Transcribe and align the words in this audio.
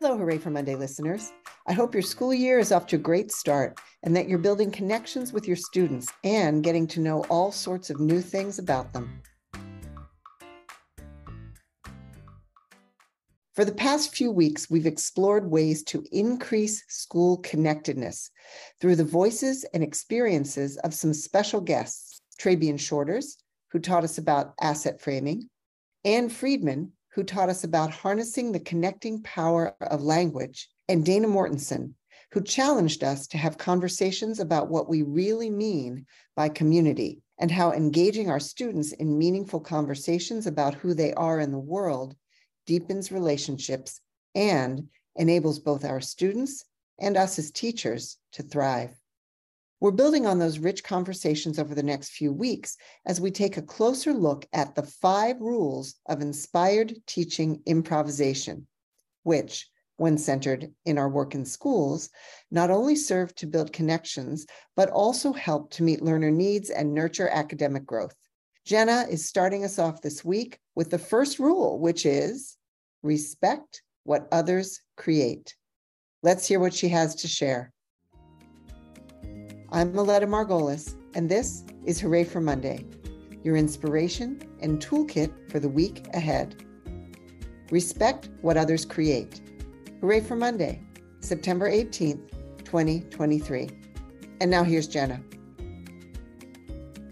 Hello, 0.00 0.16
Hooray 0.16 0.38
for 0.38 0.50
Monday 0.50 0.76
listeners. 0.76 1.32
I 1.66 1.72
hope 1.72 1.92
your 1.92 2.04
school 2.04 2.32
year 2.32 2.60
is 2.60 2.70
off 2.70 2.86
to 2.86 2.96
a 2.96 3.00
great 3.00 3.32
start 3.32 3.80
and 4.04 4.14
that 4.14 4.28
you're 4.28 4.38
building 4.38 4.70
connections 4.70 5.32
with 5.32 5.48
your 5.48 5.56
students 5.56 6.08
and 6.22 6.62
getting 6.62 6.86
to 6.88 7.00
know 7.00 7.24
all 7.24 7.50
sorts 7.50 7.90
of 7.90 7.98
new 7.98 8.20
things 8.20 8.60
about 8.60 8.92
them. 8.92 9.20
For 13.56 13.64
the 13.64 13.74
past 13.74 14.14
few 14.14 14.30
weeks, 14.30 14.70
we've 14.70 14.86
explored 14.86 15.50
ways 15.50 15.82
to 15.86 16.04
increase 16.12 16.84
school 16.86 17.38
connectedness 17.38 18.30
through 18.80 18.94
the 18.94 19.02
voices 19.02 19.64
and 19.74 19.82
experiences 19.82 20.76
of 20.76 20.94
some 20.94 21.12
special 21.12 21.60
guests 21.60 22.20
Trabian 22.40 22.78
Shorters, 22.78 23.36
who 23.72 23.80
taught 23.80 24.04
us 24.04 24.16
about 24.16 24.54
asset 24.60 25.00
framing, 25.00 25.50
Ann 26.04 26.28
Friedman, 26.28 26.92
who 27.18 27.24
taught 27.24 27.48
us 27.48 27.64
about 27.64 27.90
harnessing 27.90 28.52
the 28.52 28.60
connecting 28.60 29.20
power 29.24 29.74
of 29.80 30.00
language, 30.00 30.68
and 30.88 31.04
Dana 31.04 31.26
Mortenson, 31.26 31.94
who 32.30 32.40
challenged 32.40 33.02
us 33.02 33.26
to 33.26 33.36
have 33.36 33.58
conversations 33.58 34.38
about 34.38 34.70
what 34.70 34.88
we 34.88 35.02
really 35.02 35.50
mean 35.50 36.06
by 36.36 36.48
community 36.48 37.20
and 37.36 37.50
how 37.50 37.72
engaging 37.72 38.30
our 38.30 38.38
students 38.38 38.92
in 38.92 39.18
meaningful 39.18 39.58
conversations 39.58 40.46
about 40.46 40.74
who 40.74 40.94
they 40.94 41.12
are 41.14 41.40
in 41.40 41.50
the 41.50 41.58
world 41.58 42.14
deepens 42.66 43.10
relationships 43.10 44.00
and 44.36 44.86
enables 45.16 45.58
both 45.58 45.84
our 45.84 46.00
students 46.00 46.66
and 47.00 47.16
us 47.16 47.36
as 47.36 47.50
teachers 47.50 48.16
to 48.30 48.44
thrive. 48.44 48.96
We're 49.80 49.92
building 49.92 50.26
on 50.26 50.40
those 50.40 50.58
rich 50.58 50.82
conversations 50.82 51.58
over 51.58 51.72
the 51.72 51.84
next 51.84 52.10
few 52.10 52.32
weeks 52.32 52.76
as 53.06 53.20
we 53.20 53.30
take 53.30 53.56
a 53.56 53.62
closer 53.62 54.12
look 54.12 54.44
at 54.52 54.74
the 54.74 54.82
five 54.82 55.40
rules 55.40 55.94
of 56.06 56.20
inspired 56.20 56.94
teaching 57.06 57.62
improvisation, 57.64 58.66
which, 59.22 59.68
when 59.96 60.18
centered 60.18 60.72
in 60.84 60.98
our 60.98 61.08
work 61.08 61.36
in 61.36 61.44
schools, 61.44 62.10
not 62.50 62.70
only 62.70 62.96
serve 62.96 63.32
to 63.36 63.46
build 63.46 63.72
connections, 63.72 64.46
but 64.74 64.90
also 64.90 65.32
help 65.32 65.70
to 65.70 65.84
meet 65.84 66.02
learner 66.02 66.30
needs 66.30 66.70
and 66.70 66.92
nurture 66.92 67.28
academic 67.28 67.86
growth. 67.86 68.16
Jenna 68.64 69.06
is 69.08 69.28
starting 69.28 69.64
us 69.64 69.78
off 69.78 70.02
this 70.02 70.24
week 70.24 70.58
with 70.74 70.90
the 70.90 70.98
first 70.98 71.38
rule, 71.38 71.78
which 71.78 72.04
is 72.04 72.56
respect 73.04 73.82
what 74.02 74.26
others 74.32 74.80
create. 74.96 75.54
Let's 76.24 76.46
hear 76.48 76.58
what 76.58 76.74
she 76.74 76.88
has 76.88 77.14
to 77.16 77.28
share. 77.28 77.72
I'm 79.70 79.94
Aleta 79.98 80.26
Margolis, 80.26 80.94
and 81.14 81.28
this 81.28 81.62
is 81.84 82.00
Hooray 82.00 82.24
for 82.24 82.40
Monday, 82.40 82.86
your 83.44 83.54
inspiration 83.54 84.40
and 84.62 84.80
toolkit 84.80 85.50
for 85.50 85.60
the 85.60 85.68
week 85.68 86.06
ahead. 86.14 86.64
Respect 87.70 88.30
what 88.40 88.56
others 88.56 88.86
create. 88.86 89.42
Hooray 90.00 90.22
for 90.22 90.36
Monday, 90.36 90.80
September 91.20 91.70
18th, 91.70 92.30
2023. 92.64 93.68
And 94.40 94.50
now 94.50 94.64
here's 94.64 94.88
Jenna. 94.88 95.20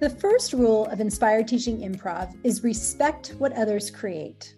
The 0.00 0.08
first 0.08 0.54
rule 0.54 0.86
of 0.86 1.00
inspired 1.00 1.48
teaching 1.48 1.80
improv 1.80 2.34
is 2.44 2.64
respect 2.64 3.34
what 3.36 3.52
others 3.52 3.90
create. 3.90 4.54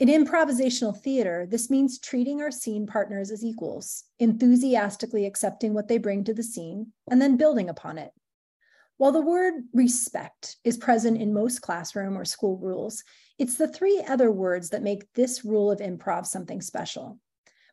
In 0.00 0.08
improvisational 0.08 0.98
theater, 0.98 1.46
this 1.46 1.68
means 1.68 1.98
treating 1.98 2.40
our 2.40 2.50
scene 2.50 2.86
partners 2.86 3.30
as 3.30 3.44
equals, 3.44 4.04
enthusiastically 4.18 5.26
accepting 5.26 5.74
what 5.74 5.88
they 5.88 5.98
bring 5.98 6.24
to 6.24 6.32
the 6.32 6.42
scene, 6.42 6.94
and 7.10 7.20
then 7.20 7.36
building 7.36 7.68
upon 7.68 7.98
it. 7.98 8.10
While 8.96 9.12
the 9.12 9.20
word 9.20 9.64
respect 9.74 10.56
is 10.64 10.78
present 10.78 11.20
in 11.20 11.34
most 11.34 11.60
classroom 11.60 12.16
or 12.16 12.24
school 12.24 12.56
rules, 12.56 13.04
it's 13.38 13.56
the 13.56 13.68
three 13.68 14.02
other 14.08 14.30
words 14.30 14.70
that 14.70 14.82
make 14.82 15.04
this 15.12 15.44
rule 15.44 15.70
of 15.70 15.80
improv 15.80 16.24
something 16.24 16.62
special. 16.62 17.18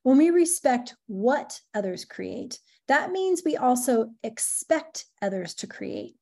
When 0.04 0.18
we 0.18 0.30
respect 0.30 0.98
what 1.08 1.62
others 1.74 2.04
create, 2.04 2.60
that 2.90 3.14
means 3.14 3.44
we 3.46 3.56
also 3.56 4.10
expect 4.22 5.06
others 5.22 5.54
to 5.56 5.68
create. 5.68 6.16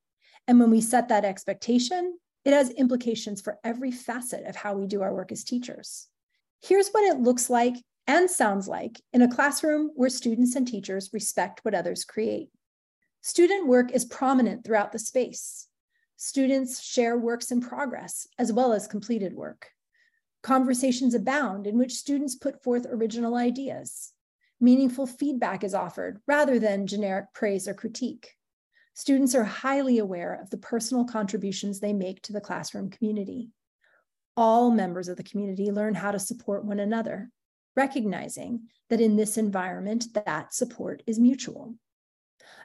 And 0.48 0.60
when 0.60 0.70
we 0.70 0.82
set 0.82 1.10
that 1.10 1.26
expectation, 1.26 2.20
it 2.46 2.54
has 2.54 2.70
implications 2.70 3.42
for 3.42 3.58
every 3.64 3.92
facet 3.92 4.46
of 4.46 4.56
how 4.56 4.76
we 4.76 4.86
do 4.88 5.02
our 5.02 5.14
work 5.14 5.32
as 5.32 5.44
teachers. 5.44 6.08
Here's 6.62 6.90
what 6.90 7.04
it 7.04 7.20
looks 7.20 7.50
like 7.50 7.76
and 8.08 8.30
sounds 8.30 8.68
like 8.68 9.02
in 9.12 9.24
a 9.24 9.34
classroom 9.34 9.92
where 9.96 10.10
students 10.10 10.56
and 10.56 10.68
teachers 10.68 11.10
respect 11.12 11.60
what 11.64 11.74
others 11.74 12.06
create. 12.06 12.50
Student 13.22 13.68
work 13.68 13.92
is 13.92 14.06
prominent 14.06 14.64
throughout 14.64 14.92
the 14.92 15.00
space. 15.00 15.68
Students 16.16 16.82
share 16.82 17.18
works 17.18 17.52
in 17.52 17.62
progress 17.62 18.28
as 18.38 18.54
well 18.54 18.72
as 18.72 18.88
completed 18.88 19.34
work. 19.34 19.72
Conversations 20.44 21.16
abound 21.16 21.66
in 21.66 21.78
which 21.78 21.94
students 21.94 22.36
put 22.36 22.64
forth 22.64 22.86
original 22.88 23.36
ideas. 23.36 24.14
Meaningful 24.62 25.08
feedback 25.08 25.64
is 25.64 25.74
offered 25.74 26.22
rather 26.28 26.60
than 26.60 26.86
generic 26.86 27.34
praise 27.34 27.68
or 27.68 27.74
critique. 27.74 28.35
Students 28.98 29.36
are 29.36 29.44
highly 29.44 29.98
aware 29.98 30.40
of 30.42 30.50
the 30.50 30.58
personal 30.58 31.04
contributions 31.04 31.82
they 31.82 31.92
make 31.92 32.22
to 32.22 32.34
the 32.34 32.40
classroom 32.40 32.90
community. 32.90 33.50
All 34.38 34.72
members 34.72 35.10
of 35.10 35.18
the 35.18 35.24
community 35.24 35.70
learn 35.70 35.96
how 35.96 36.12
to 36.12 36.20
support 36.20 36.64
one 36.64 36.80
another, 36.80 37.30
recognizing 37.76 38.70
that 38.90 39.02
in 39.02 39.18
this 39.18 39.38
environment, 39.38 40.08
that 40.14 40.54
support 40.54 41.04
is 41.06 41.20
mutual. 41.20 41.76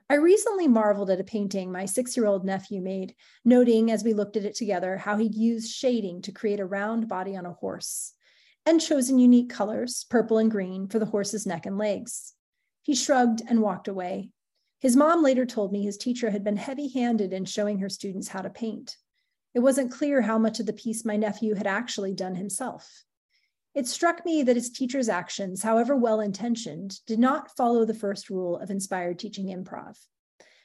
I 0.08 0.14
recently 0.14 0.68
marveled 0.68 1.10
at 1.10 1.18
a 1.18 1.24
painting 1.24 1.72
my 1.72 1.84
six 1.84 2.16
year 2.16 2.26
old 2.26 2.44
nephew 2.44 2.80
made, 2.80 3.16
noting 3.44 3.90
as 3.90 4.04
we 4.04 4.12
looked 4.12 4.36
at 4.36 4.44
it 4.44 4.54
together 4.54 4.98
how 4.98 5.16
he'd 5.16 5.34
used 5.34 5.72
shading 5.72 6.22
to 6.22 6.32
create 6.32 6.60
a 6.60 6.64
round 6.64 7.08
body 7.08 7.36
on 7.36 7.44
a 7.44 7.54
horse 7.54 8.12
and 8.64 8.80
chosen 8.80 9.18
unique 9.18 9.50
colors, 9.50 10.06
purple 10.08 10.38
and 10.38 10.50
green, 10.52 10.86
for 10.86 11.00
the 11.00 11.06
horse's 11.06 11.44
neck 11.44 11.66
and 11.66 11.76
legs. 11.76 12.34
He 12.82 12.94
shrugged 12.94 13.42
and 13.48 13.60
walked 13.60 13.88
away, 13.88 14.30
his 14.80 14.96
mom 14.96 15.22
later 15.22 15.46
told 15.46 15.72
me 15.72 15.82
his 15.82 15.96
teacher 15.96 16.30
had 16.30 16.42
been 16.42 16.56
heavy 16.56 16.88
handed 16.88 17.32
in 17.32 17.44
showing 17.44 17.78
her 17.78 17.88
students 17.88 18.28
how 18.28 18.40
to 18.40 18.50
paint. 18.50 18.96
It 19.54 19.60
wasn't 19.60 19.92
clear 19.92 20.22
how 20.22 20.38
much 20.38 20.60
of 20.60 20.66
the 20.66 20.72
piece 20.72 21.04
my 21.04 21.16
nephew 21.16 21.54
had 21.54 21.66
actually 21.66 22.14
done 22.14 22.34
himself. 22.34 23.04
It 23.74 23.86
struck 23.86 24.24
me 24.24 24.42
that 24.42 24.56
his 24.56 24.70
teacher's 24.70 25.08
actions, 25.08 25.62
however 25.62 25.94
well 25.94 26.20
intentioned, 26.20 26.98
did 27.06 27.18
not 27.18 27.56
follow 27.56 27.84
the 27.84 27.94
first 27.94 28.30
rule 28.30 28.58
of 28.58 28.70
inspired 28.70 29.18
teaching 29.18 29.46
improv. 29.46 29.96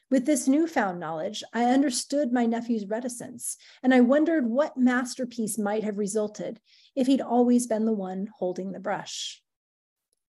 With 0.10 0.26
this 0.26 0.48
newfound 0.48 1.00
knowledge, 1.00 1.44
I 1.52 1.66
understood 1.66 2.32
my 2.32 2.46
nephew's 2.46 2.86
reticence, 2.86 3.58
and 3.84 3.94
I 3.94 4.02
wondered 4.02 4.48
what 4.48 4.78
masterpiece 4.78 5.58
might 5.58 5.84
have 5.84 5.98
resulted 5.98 6.60
if 6.96 7.08
he'd 7.08 7.22
always 7.22 7.68
been 7.68 7.86
the 7.86 7.94
one 7.94 8.30
holding 8.38 8.72
the 8.72 8.80
brush. 8.80 9.42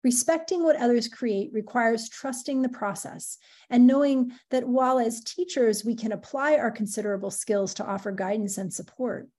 Respecting 0.04 0.64
what 0.64 0.78
others 0.78 1.08
create 1.08 1.54
requires 1.54 2.10
trusting 2.10 2.62
the 2.62 2.70
process 2.70 3.38
and 3.70 3.86
knowing 3.86 4.32
that 4.50 4.68
while 4.68 4.98
as 4.98 5.24
teachers 5.24 5.86
we 5.86 5.96
can 5.96 6.12
apply 6.12 6.56
our 6.56 6.72
considerable 6.72 7.30
skills 7.30 7.76
to 7.76 7.86
offer 7.86 8.12
guidance 8.12 8.58
and 8.58 8.74
support, 8.74 9.30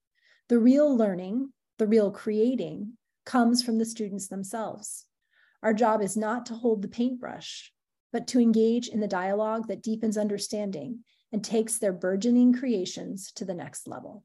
the 0.49 0.59
real 0.59 0.97
learning, 0.97 1.53
the 1.79 1.87
real 1.87 2.13
creating, 2.13 2.93
comes 3.25 3.63
from 3.63 3.79
the 3.79 3.85
students 3.85 4.29
themselves. 4.29 5.07
Our 5.63 5.75
job 5.75 6.01
is 6.01 6.17
not 6.17 6.47
to 6.47 6.55
hold 6.55 6.83
the 6.83 6.89
paintbrush, 6.89 7.73
but 8.13 8.27
to 8.29 8.41
engage 8.41 8.89
in 8.89 9.01
the 9.01 9.09
dialogue 9.09 9.69
that 9.69 9.83
deepens 9.83 10.17
understanding 10.17 11.01
and 11.33 11.43
takes 11.43 11.79
their 11.79 11.93
burgeoning 11.93 12.53
creations 12.53 13.33
to 13.33 13.45
the 13.45 13.55
next 13.55 13.89
level. 13.89 14.23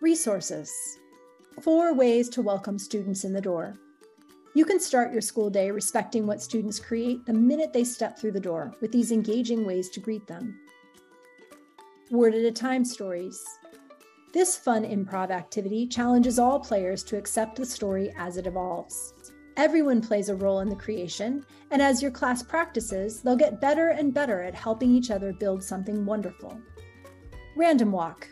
Resources. 0.00 0.70
Four 1.64 1.94
ways 1.94 2.28
to 2.28 2.42
welcome 2.42 2.78
students 2.78 3.24
in 3.24 3.32
the 3.32 3.40
door. 3.40 3.78
You 4.54 4.66
can 4.66 4.78
start 4.78 5.12
your 5.12 5.22
school 5.22 5.48
day 5.48 5.70
respecting 5.70 6.26
what 6.26 6.42
students 6.42 6.78
create 6.78 7.24
the 7.24 7.32
minute 7.32 7.72
they 7.72 7.84
step 7.84 8.18
through 8.18 8.32
the 8.32 8.38
door 8.40 8.74
with 8.82 8.92
these 8.92 9.10
engaging 9.10 9.64
ways 9.64 9.88
to 9.90 10.00
greet 10.00 10.26
them. 10.26 10.60
Word 12.10 12.34
at 12.34 12.44
a 12.44 12.52
time 12.52 12.84
stories. 12.84 13.42
This 14.34 14.58
fun 14.58 14.84
improv 14.84 15.30
activity 15.30 15.86
challenges 15.86 16.38
all 16.38 16.60
players 16.60 17.02
to 17.04 17.16
accept 17.16 17.56
the 17.56 17.64
story 17.64 18.12
as 18.18 18.36
it 18.36 18.46
evolves. 18.46 19.14
Everyone 19.56 20.02
plays 20.02 20.28
a 20.28 20.36
role 20.36 20.60
in 20.60 20.68
the 20.68 20.76
creation, 20.76 21.46
and 21.70 21.80
as 21.80 22.02
your 22.02 22.10
class 22.10 22.42
practices, 22.42 23.22
they'll 23.22 23.36
get 23.36 23.62
better 23.62 23.88
and 23.88 24.12
better 24.12 24.42
at 24.42 24.54
helping 24.54 24.90
each 24.90 25.10
other 25.10 25.32
build 25.32 25.64
something 25.64 26.04
wonderful. 26.04 26.60
Random 27.56 27.90
walk. 27.90 28.28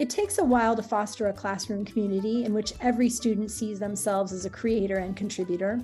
It 0.00 0.08
takes 0.08 0.38
a 0.38 0.44
while 0.44 0.74
to 0.76 0.82
foster 0.82 1.28
a 1.28 1.32
classroom 1.34 1.84
community 1.84 2.46
in 2.46 2.54
which 2.54 2.72
every 2.80 3.10
student 3.10 3.50
sees 3.50 3.78
themselves 3.78 4.32
as 4.32 4.46
a 4.46 4.50
creator 4.50 4.96
and 4.96 5.14
contributor. 5.14 5.78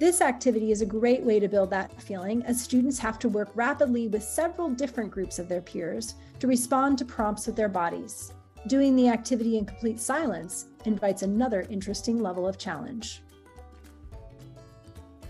This 0.00 0.20
activity 0.20 0.72
is 0.72 0.82
a 0.82 0.86
great 0.86 1.22
way 1.22 1.38
to 1.38 1.46
build 1.46 1.70
that 1.70 2.02
feeling 2.02 2.42
as 2.42 2.60
students 2.60 2.98
have 2.98 3.20
to 3.20 3.28
work 3.28 3.52
rapidly 3.54 4.08
with 4.08 4.24
several 4.24 4.68
different 4.68 5.12
groups 5.12 5.38
of 5.38 5.48
their 5.48 5.60
peers 5.60 6.16
to 6.40 6.48
respond 6.48 6.98
to 6.98 7.04
prompts 7.04 7.46
with 7.46 7.54
their 7.54 7.68
bodies. 7.68 8.32
Doing 8.66 8.96
the 8.96 9.08
activity 9.08 9.58
in 9.58 9.64
complete 9.64 10.00
silence 10.00 10.66
invites 10.84 11.22
another 11.22 11.64
interesting 11.70 12.20
level 12.20 12.48
of 12.48 12.58
challenge. 12.58 13.22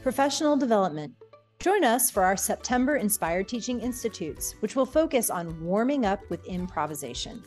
Professional 0.02 0.56
development. 0.56 1.12
Join 1.58 1.84
us 1.84 2.10
for 2.10 2.24
our 2.24 2.38
September 2.38 2.96
Inspired 2.96 3.46
Teaching 3.46 3.78
Institutes, 3.78 4.54
which 4.60 4.74
will 4.74 4.86
focus 4.86 5.28
on 5.28 5.62
warming 5.62 6.06
up 6.06 6.20
with 6.30 6.46
improvisation. 6.46 7.44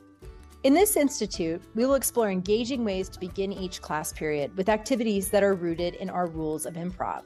In 0.66 0.74
this 0.74 0.98
institute, 0.98 1.62
we 1.76 1.86
will 1.86 1.94
explore 1.94 2.32
engaging 2.32 2.84
ways 2.84 3.08
to 3.10 3.20
begin 3.20 3.54
each 3.54 3.84
class 3.84 4.12
period 4.12 4.58
with 4.58 4.68
activities 4.68 5.30
that 5.30 5.44
are 5.44 5.54
rooted 5.54 5.94
in 5.94 6.10
our 6.10 6.26
rules 6.26 6.66
of 6.66 6.74
improv. 6.74 7.22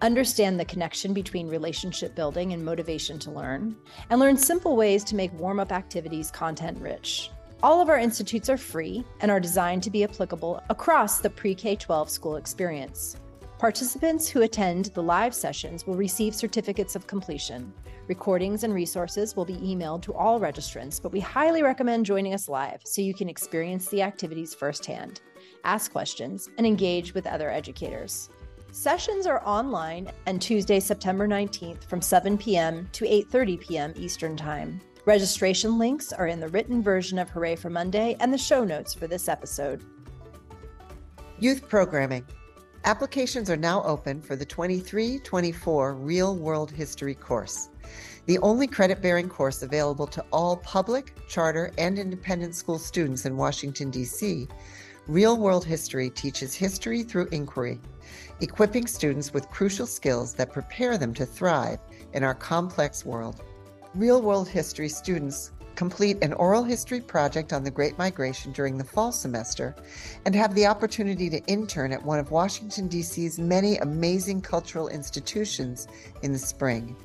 Understand 0.00 0.58
the 0.58 0.64
connection 0.64 1.14
between 1.14 1.46
relationship 1.46 2.16
building 2.16 2.52
and 2.52 2.64
motivation 2.64 3.16
to 3.20 3.30
learn, 3.30 3.76
and 4.10 4.18
learn 4.18 4.36
simple 4.36 4.74
ways 4.74 5.04
to 5.04 5.14
make 5.14 5.32
warm 5.38 5.60
up 5.60 5.70
activities 5.70 6.32
content 6.32 6.76
rich. 6.80 7.30
All 7.62 7.80
of 7.80 7.88
our 7.88 7.98
institutes 8.00 8.48
are 8.48 8.56
free 8.56 9.04
and 9.20 9.30
are 9.30 9.38
designed 9.38 9.84
to 9.84 9.90
be 9.90 10.02
applicable 10.02 10.60
across 10.68 11.20
the 11.20 11.30
pre 11.30 11.54
K 11.54 11.76
12 11.76 12.10
school 12.10 12.34
experience. 12.34 13.14
Participants 13.64 14.28
who 14.28 14.42
attend 14.42 14.90
the 14.92 15.02
live 15.02 15.34
sessions 15.34 15.86
will 15.86 15.94
receive 15.94 16.34
certificates 16.34 16.96
of 16.96 17.06
completion. 17.06 17.72
Recordings 18.08 18.62
and 18.62 18.74
resources 18.74 19.34
will 19.34 19.46
be 19.46 19.56
emailed 19.56 20.02
to 20.02 20.12
all 20.12 20.38
registrants, 20.38 21.00
but 21.02 21.12
we 21.12 21.20
highly 21.20 21.62
recommend 21.62 22.04
joining 22.04 22.34
us 22.34 22.46
live 22.46 22.82
so 22.84 23.00
you 23.00 23.14
can 23.14 23.30
experience 23.30 23.88
the 23.88 24.02
activities 24.02 24.52
firsthand, 24.52 25.22
ask 25.64 25.90
questions, 25.90 26.50
and 26.58 26.66
engage 26.66 27.14
with 27.14 27.26
other 27.26 27.50
educators. 27.50 28.28
Sessions 28.70 29.26
are 29.26 29.42
online 29.46 30.12
and 30.26 30.42
Tuesday, 30.42 30.78
September 30.78 31.26
19th 31.26 31.88
from 31.88 32.02
7 32.02 32.36
p.m. 32.36 32.86
to 32.92 33.06
8:30 33.06 33.60
p.m. 33.62 33.94
Eastern 33.96 34.36
Time. 34.36 34.78
Registration 35.06 35.78
links 35.78 36.12
are 36.12 36.26
in 36.26 36.38
the 36.38 36.48
written 36.48 36.82
version 36.82 37.18
of 37.18 37.30
Hooray 37.30 37.56
for 37.56 37.70
Monday 37.70 38.14
and 38.20 38.30
the 38.30 38.36
show 38.36 38.62
notes 38.62 38.92
for 38.92 39.06
this 39.06 39.26
episode. 39.26 39.82
Youth 41.38 41.66
programming. 41.66 42.26
Applications 42.86 43.48
are 43.48 43.56
now 43.56 43.82
open 43.84 44.20
for 44.20 44.36
the 44.36 44.44
23 44.44 45.18
24 45.20 45.94
Real 45.94 46.36
World 46.36 46.70
History 46.70 47.14
course, 47.14 47.70
the 48.26 48.38
only 48.40 48.66
credit 48.66 49.00
bearing 49.00 49.26
course 49.26 49.62
available 49.62 50.06
to 50.08 50.22
all 50.30 50.58
public, 50.58 51.14
charter, 51.26 51.72
and 51.78 51.98
independent 51.98 52.54
school 52.54 52.78
students 52.78 53.24
in 53.24 53.38
Washington, 53.38 53.90
D.C. 53.90 54.46
Real 55.08 55.38
World 55.38 55.64
History 55.64 56.10
teaches 56.10 56.52
history 56.54 57.02
through 57.02 57.28
inquiry, 57.32 57.80
equipping 58.42 58.86
students 58.86 59.32
with 59.32 59.48
crucial 59.48 59.86
skills 59.86 60.34
that 60.34 60.52
prepare 60.52 60.98
them 60.98 61.14
to 61.14 61.24
thrive 61.24 61.78
in 62.12 62.22
our 62.22 62.34
complex 62.34 63.02
world. 63.02 63.42
Real 63.94 64.20
World 64.20 64.46
History 64.46 64.90
students 64.90 65.52
complete 65.74 66.16
an 66.22 66.32
oral 66.34 66.62
history 66.62 67.00
project 67.00 67.52
on 67.52 67.64
the 67.64 67.70
Great 67.70 67.98
Migration 67.98 68.52
during 68.52 68.78
the 68.78 68.84
fall 68.84 69.12
semester, 69.12 69.74
and 70.24 70.34
have 70.34 70.54
the 70.54 70.66
opportunity 70.66 71.28
to 71.30 71.44
intern 71.46 71.92
at 71.92 72.04
one 72.04 72.18
of 72.18 72.30
Washington, 72.30 72.88
D.C.'s 72.88 73.38
many 73.38 73.76
amazing 73.78 74.40
cultural 74.40 74.88
institutions 74.88 75.88
in 76.22 76.32
the 76.32 76.38
spring. 76.38 76.96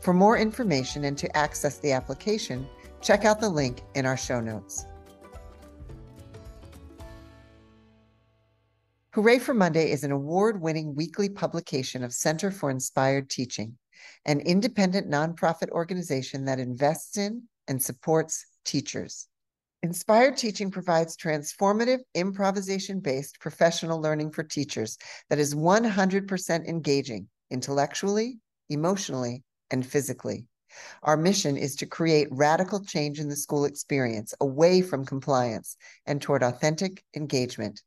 For 0.00 0.12
more 0.12 0.38
information 0.38 1.04
and 1.04 1.16
to 1.18 1.36
access 1.36 1.78
the 1.78 1.92
application, 1.92 2.66
check 3.00 3.24
out 3.24 3.40
the 3.40 3.48
link 3.48 3.82
in 3.94 4.06
our 4.06 4.16
show 4.16 4.40
notes. 4.40 4.86
Hooray 9.12 9.38
for 9.38 9.54
Monday 9.54 9.90
is 9.90 10.04
an 10.04 10.12
award 10.12 10.60
winning 10.60 10.94
weekly 10.94 11.30
publication 11.30 12.04
of 12.04 12.12
Center 12.12 12.50
for 12.50 12.70
Inspired 12.70 13.30
Teaching, 13.30 13.78
an 14.26 14.40
independent 14.40 15.08
nonprofit 15.08 15.70
organization 15.70 16.44
that 16.44 16.58
invests 16.58 17.16
in 17.16 17.44
and 17.68 17.82
supports 17.82 18.46
teachers. 18.64 19.28
Inspired 19.82 20.36
Teaching 20.36 20.70
provides 20.70 21.16
transformative, 21.16 22.00
improvisation 22.14 23.00
based 23.00 23.38
professional 23.40 24.00
learning 24.00 24.32
for 24.32 24.42
teachers 24.42 24.98
that 25.30 25.38
is 25.38 25.54
100% 25.54 26.66
engaging 26.66 27.28
intellectually, 27.50 28.38
emotionally, 28.68 29.44
and 29.70 29.86
physically. 29.86 30.46
Our 31.02 31.16
mission 31.16 31.56
is 31.56 31.76
to 31.76 31.86
create 31.86 32.28
radical 32.30 32.84
change 32.84 33.20
in 33.20 33.28
the 33.28 33.36
school 33.36 33.64
experience 33.64 34.34
away 34.40 34.82
from 34.82 35.06
compliance 35.06 35.76
and 36.04 36.20
toward 36.20 36.42
authentic 36.42 37.04
engagement. 37.14 37.82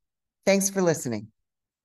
Thanks 0.46 0.70
for 0.70 0.82
listening. 0.82 1.28